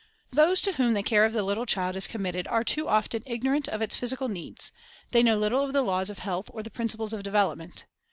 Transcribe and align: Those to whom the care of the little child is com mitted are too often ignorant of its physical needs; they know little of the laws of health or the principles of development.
Those 0.31 0.61
to 0.61 0.71
whom 0.71 0.95
the 0.95 1.03
care 1.03 1.25
of 1.25 1.31
the 1.33 1.43
little 1.43 1.67
child 1.67 1.95
is 1.95 2.07
com 2.07 2.23
mitted 2.23 2.47
are 2.49 2.63
too 2.63 2.87
often 2.87 3.21
ignorant 3.27 3.67
of 3.69 3.83
its 3.83 3.95
physical 3.95 4.29
needs; 4.29 4.71
they 5.11 5.21
know 5.21 5.37
little 5.37 5.63
of 5.63 5.73
the 5.73 5.83
laws 5.83 6.09
of 6.09 6.17
health 6.17 6.49
or 6.51 6.63
the 6.63 6.71
principles 6.71 7.13
of 7.13 7.21
development. 7.21 7.85